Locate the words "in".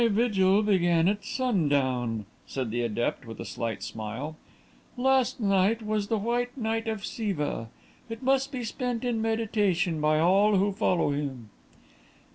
9.05-9.21